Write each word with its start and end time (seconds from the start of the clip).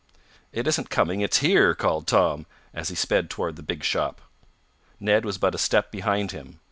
"It 0.51 0.65
isn't 0.65 0.89
coming 0.89 1.21
it's 1.21 1.41
here!" 1.45 1.75
called 1.75 2.07
Tom, 2.07 2.47
as 2.73 2.89
he 2.89 2.95
sped 2.95 3.29
toward 3.29 3.55
the 3.55 3.61
big 3.61 3.83
shop. 3.83 4.19
Ned 4.99 5.25
was 5.25 5.37
but 5.37 5.53
a 5.53 5.59
step 5.59 5.91
behind 5.91 6.31
him. 6.31 6.57